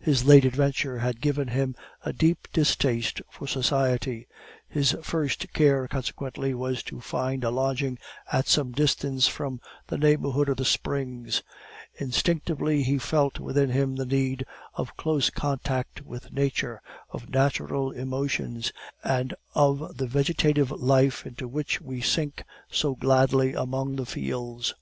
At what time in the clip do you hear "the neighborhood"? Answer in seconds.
9.86-10.48